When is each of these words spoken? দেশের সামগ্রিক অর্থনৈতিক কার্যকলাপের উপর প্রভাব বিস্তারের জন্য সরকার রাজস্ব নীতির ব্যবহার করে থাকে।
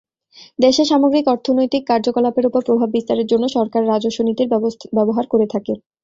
দেশের 0.59 0.87
সামগ্রিক 0.87 1.25
অর্থনৈতিক 1.27 1.83
কার্যকলাপের 1.87 2.47
উপর 2.49 2.61
প্রভাব 2.67 2.89
বিস্তারের 2.95 3.29
জন্য 3.31 3.45
সরকার 3.49 3.81
রাজস্ব 3.85 4.19
নীতির 4.27 4.51
ব্যবহার 4.97 5.25
করে 5.27 5.45
থাকে। 5.53 5.73